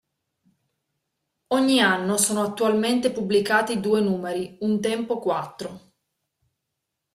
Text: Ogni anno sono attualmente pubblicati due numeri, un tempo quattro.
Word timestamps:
Ogni 1.49 1.79
anno 1.79 2.17
sono 2.17 2.41
attualmente 2.41 3.11
pubblicati 3.11 3.79
due 3.79 4.01
numeri, 4.01 4.57
un 4.61 4.81
tempo 4.81 5.19
quattro. 5.19 5.93